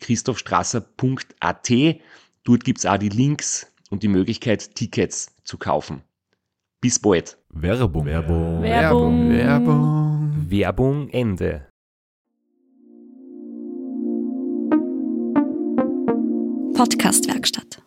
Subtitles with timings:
[0.00, 1.70] www.christophstrasser.at.
[2.44, 6.02] Dort gibt's auch die Links und die Möglichkeit, Tickets zu kaufen.
[6.80, 7.36] Bis bald.
[7.50, 8.06] Werbung.
[8.06, 8.62] Werbung.
[8.62, 9.30] Werbung.
[9.30, 10.46] Werbung.
[10.48, 11.66] Werbung Ende.
[16.74, 17.82] Podcastwerkstatt.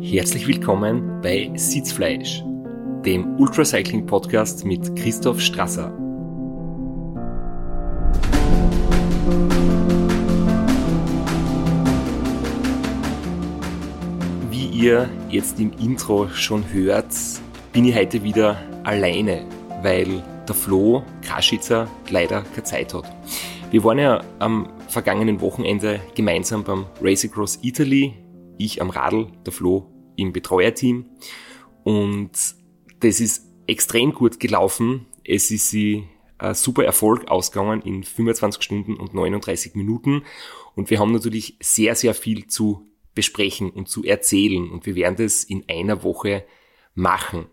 [0.00, 2.42] Herzlich willkommen bei Sitzfleisch,
[3.04, 5.92] dem Ultracycling Podcast mit Christoph Strasser.
[14.76, 17.06] Ihr jetzt im Intro schon hört,
[17.72, 19.46] bin ich heute wieder alleine,
[19.82, 23.10] weil der Flo Kaschitzer leider keine Zeit hat.
[23.70, 28.14] Wir waren ja am vergangenen Wochenende gemeinsam beim Race Across Italy,
[28.58, 31.06] ich am Radl, der Flo im Betreuerteam
[31.82, 32.32] und
[33.00, 35.06] das ist extrem gut gelaufen.
[35.24, 36.04] Es ist sie
[36.36, 40.22] ein super Erfolg ausgegangen in 25 Stunden und 39 Minuten
[40.74, 45.16] und wir haben natürlich sehr, sehr viel zu besprechen und zu erzählen und wir werden
[45.16, 46.44] das in einer Woche
[46.94, 47.46] machen.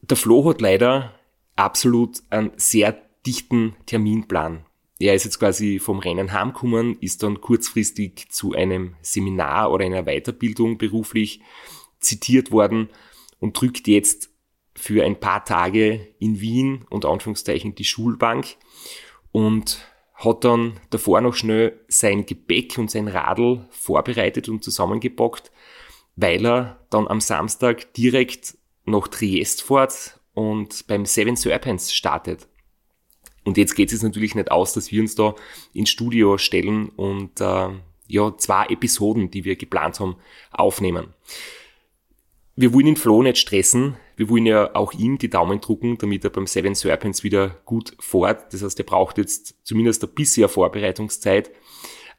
[0.00, 1.18] Der Flo hat leider
[1.56, 4.64] absolut einen sehr dichten Terminplan.
[4.98, 10.04] Er ist jetzt quasi vom Rennen heimgekommen, ist dann kurzfristig zu einem Seminar oder einer
[10.04, 11.40] Weiterbildung beruflich
[11.98, 12.88] zitiert worden
[13.40, 14.30] und drückt jetzt
[14.74, 18.56] für ein paar Tage in Wien und Anführungszeichen die Schulbank
[19.32, 19.91] und
[20.24, 25.50] hat dann davor noch schnell sein Gepäck und sein Radl vorbereitet und zusammengepackt,
[26.16, 32.48] weil er dann am Samstag direkt nach Triest fährt und beim Seven Serpents startet.
[33.44, 35.34] Und jetzt geht es natürlich nicht aus, dass wir uns da
[35.72, 37.68] ins Studio stellen und äh,
[38.06, 40.16] ja, zwei Episoden, die wir geplant haben,
[40.52, 41.14] aufnehmen.
[42.54, 43.96] Wir wollen ihn Flo nicht stressen.
[44.16, 47.96] Wir wollen ja auch ihm die Daumen drucken, damit er beim Seven Serpents wieder gut
[47.98, 48.52] fährt.
[48.52, 51.50] Das heißt, er braucht jetzt zumindest ein bisschen Vorbereitungszeit.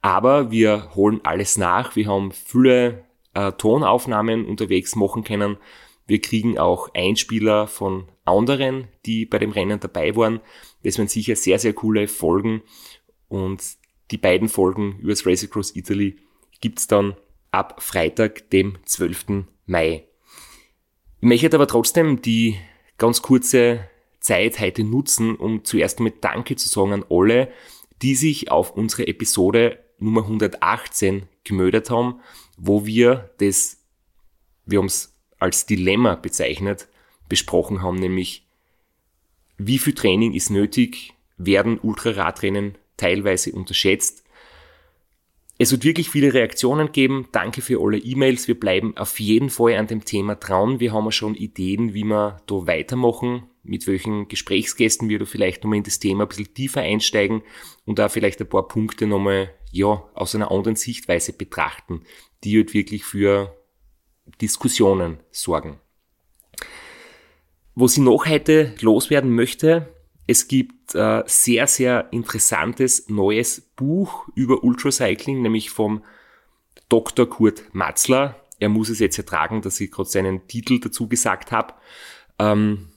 [0.00, 1.96] Aber wir holen alles nach.
[1.96, 3.04] Wir haben viele
[3.34, 5.58] äh, Tonaufnahmen unterwegs machen können.
[6.06, 10.40] Wir kriegen auch Einspieler von anderen, die bei dem Rennen dabei waren.
[10.82, 12.62] Das waren sicher sehr, sehr coole Folgen.
[13.28, 13.62] Und
[14.10, 16.16] die beiden Folgen über das Race Across Italy
[16.60, 17.16] gibt's dann
[17.50, 19.44] ab Freitag, dem 12.
[19.66, 20.06] Mai.
[21.22, 22.58] Ich möchte aber trotzdem die
[22.98, 23.88] ganz kurze
[24.18, 27.52] Zeit heute nutzen, um zuerst einmal Danke zu sagen an alle,
[28.02, 32.20] die sich auf unsere Episode Nummer 118 gemeldet haben,
[32.56, 33.78] wo wir das,
[34.66, 36.88] wir haben es als Dilemma bezeichnet,
[37.28, 38.44] besprochen haben, nämlich
[39.58, 44.21] wie viel Training ist nötig, werden Ultraradrennen teilweise unterschätzt.
[45.62, 47.28] Es wird wirklich viele Reaktionen geben.
[47.30, 48.48] Danke für alle E-Mails.
[48.48, 50.80] Wir bleiben auf jeden Fall an dem Thema dran.
[50.80, 55.76] Wir haben schon Ideen, wie wir da weitermachen, mit welchen Gesprächsgästen wir da vielleicht nochmal
[55.76, 57.42] in das Thema ein bisschen tiefer einsteigen
[57.84, 62.02] und da vielleicht ein paar Punkte nochmal, ja, aus einer anderen Sichtweise betrachten,
[62.42, 63.56] die halt wirklich für
[64.40, 65.78] Diskussionen sorgen.
[67.76, 69.94] Was ich noch heute loswerden möchte,
[70.26, 76.04] es gibt äh, sehr, sehr interessantes neues Buch über Ultracycling, nämlich vom
[76.88, 77.28] Dr.
[77.28, 78.36] Kurt Matzler.
[78.58, 81.74] Er muss es jetzt ertragen, dass ich gerade seinen Titel dazu gesagt habe.
[82.38, 82.88] Ähm,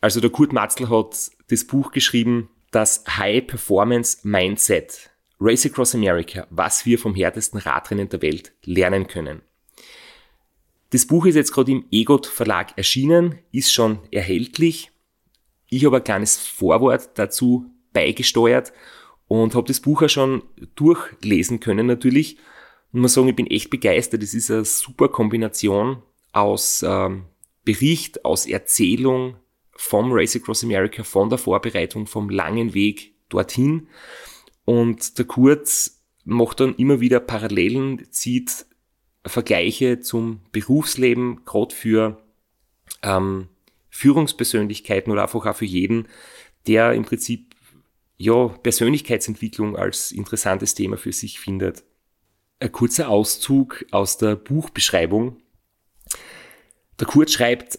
[0.00, 5.10] also der Kurt Matzler hat das Buch geschrieben, das High Performance Mindset,
[5.40, 9.42] Race Across America, was wir vom härtesten Radrennen der Welt lernen können.
[10.90, 14.89] Das Buch ist jetzt gerade im EGOT Verlag erschienen, ist schon erhältlich.
[15.70, 18.72] Ich habe ein kleines Vorwort dazu beigesteuert
[19.28, 20.42] und habe das Buch auch schon
[20.74, 22.36] durchlesen können natürlich.
[22.92, 24.22] Und muss sagen, ich bin echt begeistert.
[24.22, 26.02] Es ist eine super Kombination
[26.32, 27.26] aus ähm,
[27.64, 29.36] Bericht, aus Erzählung
[29.76, 33.88] vom Race Across America, von der Vorbereitung, vom langen Weg dorthin.
[34.64, 35.92] Und der Kurt
[36.24, 38.66] macht dann immer wieder Parallelen, zieht
[39.24, 42.20] Vergleiche zum Berufsleben, gerade für
[43.02, 43.48] ähm,
[43.90, 46.08] Führungspersönlichkeiten oder einfach auch für jeden,
[46.66, 47.54] der im Prinzip
[48.16, 51.84] ja Persönlichkeitsentwicklung als interessantes Thema für sich findet.
[52.60, 55.36] Ein kurzer Auszug aus der Buchbeschreibung.
[56.98, 57.78] Der Kurt schreibt,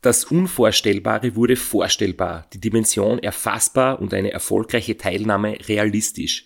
[0.00, 6.44] das Unvorstellbare wurde vorstellbar, die Dimension erfassbar und eine erfolgreiche Teilnahme realistisch.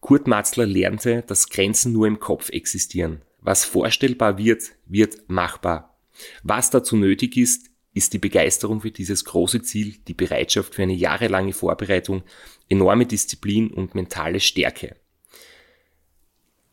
[0.00, 3.20] Kurt Matzler lernte, dass Grenzen nur im Kopf existieren.
[3.40, 5.98] Was vorstellbar wird, wird machbar.
[6.42, 10.94] Was dazu nötig ist, ist die Begeisterung für dieses große Ziel, die Bereitschaft für eine
[10.94, 12.22] jahrelange Vorbereitung,
[12.68, 14.96] enorme Disziplin und mentale Stärke.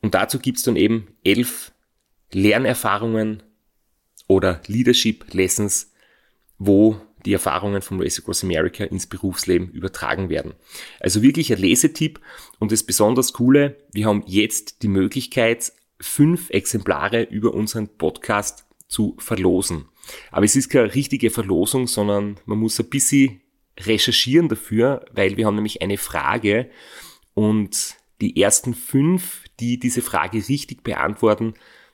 [0.01, 1.71] Und dazu gibt's dann eben elf
[2.33, 3.43] Lernerfahrungen
[4.27, 5.93] oder Leadership Lessons,
[6.57, 10.53] wo die Erfahrungen vom Race Across America ins Berufsleben übertragen werden.
[10.99, 12.19] Also wirklich ein Lesetipp
[12.57, 19.15] und das besonders Coole, wir haben jetzt die Möglichkeit, fünf Exemplare über unseren Podcast zu
[19.19, 19.85] verlosen.
[20.31, 23.41] Aber es ist keine richtige Verlosung, sondern man muss ein bisschen
[23.79, 26.69] recherchieren dafür, weil wir haben nämlich eine Frage
[27.33, 31.53] und die ersten fünf, die diese Frage richtig beantworten,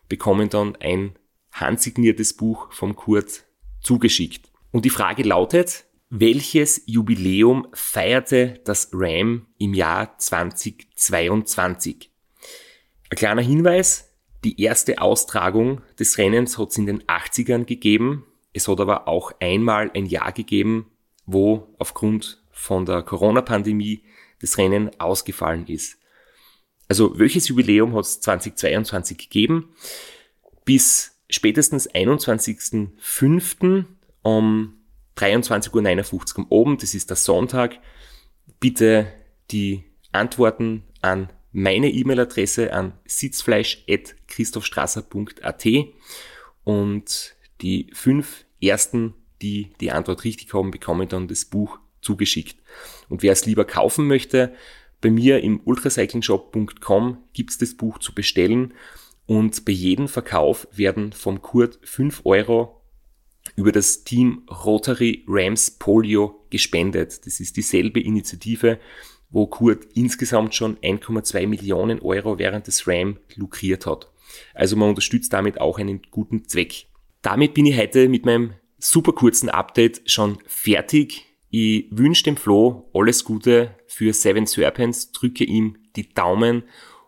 [0.09, 1.17] bekommen dann ein
[1.51, 3.45] handsigniertes Buch vom Kurt
[3.81, 4.51] zugeschickt.
[4.71, 12.11] Und die Frage lautet, welches Jubiläum feierte das RAM im Jahr 2022?
[13.09, 14.06] Ein kleiner Hinweis,
[14.43, 18.25] die erste Austragung des Rennens hat es in den 80ern gegeben.
[18.53, 20.91] Es hat aber auch einmal ein Jahr gegeben,
[21.25, 24.03] wo aufgrund von der Corona-Pandemie
[24.39, 25.97] das Rennen ausgefallen ist.
[26.87, 29.73] Also welches Jubiläum hat es 2022 gegeben?
[30.63, 33.85] Bis spätestens 21.05.
[34.21, 34.73] um
[35.17, 35.81] 23.59 Uhr
[36.37, 37.79] am Abend, das ist der Sonntag,
[38.59, 39.11] bitte
[39.51, 45.65] die Antworten an meine E-Mail-Adresse an sitzfleisch.christophstrasser.at
[46.63, 52.57] und die fünf ersten, die die Antwort richtig haben, bekommen dann das Buch zugeschickt.
[53.09, 54.53] Und wer es lieber kaufen möchte,
[55.01, 58.73] bei mir im ultracyclingshop.com gibt es das Buch zu bestellen
[59.25, 62.81] und bei jedem Verkauf werden vom Kurt 5 Euro
[63.55, 67.25] über das Team Rotary Rams Polio gespendet.
[67.25, 68.79] Das ist dieselbe Initiative,
[69.29, 74.11] wo Kurt insgesamt schon 1,2 Millionen Euro während des RAM lukriert hat.
[74.53, 76.87] Also man unterstützt damit auch einen guten Zweck.
[77.21, 81.25] Damit bin ich heute mit meinem super kurzen Update schon fertig.
[81.49, 86.63] Ich wünsche dem Flo alles Gute für Seven Serpents, drücke ihm die Daumen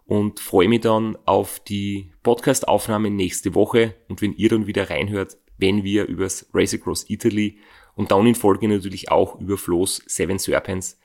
[0.06, 5.38] und freue mich dann auf die Podcast-Aufnahme nächste Woche und wenn ihr dann wieder reinhört,
[5.58, 7.58] wenn wir übers Race Across Italy
[7.96, 10.98] und dann in Folge natürlich auch über Flo's Seven Serpents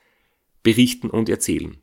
[0.65, 1.77] berichten und erzählen.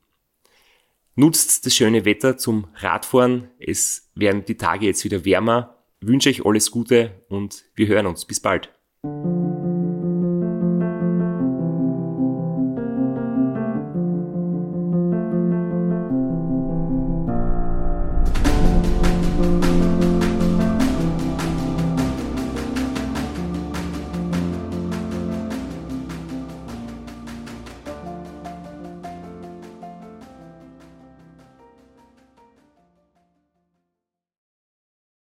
[1.14, 3.48] Nutzt das schöne Wetter zum Radfahren.
[3.58, 5.78] Es werden die Tage jetzt wieder wärmer.
[6.00, 8.24] Wünsche euch alles Gute und wir hören uns.
[8.26, 8.70] Bis bald.